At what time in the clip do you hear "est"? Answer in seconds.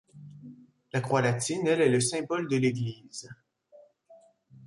1.81-1.89